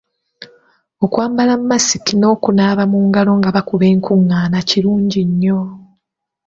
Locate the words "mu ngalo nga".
2.91-3.49